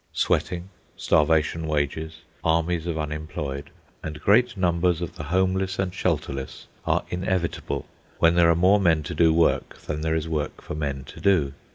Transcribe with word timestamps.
Sweating, 0.13 0.69
starvation 0.97 1.67
wages, 1.67 2.21
armies 2.43 2.87
of 2.87 2.97
unemployed, 2.97 3.69
and 4.01 4.19
great 4.19 4.57
numbers 4.57 4.99
of 4.99 5.15
the 5.15 5.25
homeless 5.25 5.77
and 5.77 5.93
shelterless 5.93 6.65
are 6.87 7.03
inevitable 7.11 7.85
when 8.17 8.33
there 8.33 8.49
are 8.49 8.55
more 8.55 8.79
men 8.79 9.03
to 9.03 9.13
do 9.13 9.31
work 9.31 9.77
than 9.83 10.01
there 10.01 10.15
is 10.15 10.27
work 10.27 10.63
for 10.63 10.73
men 10.73 11.03
to 11.03 11.19
do. 11.19 11.53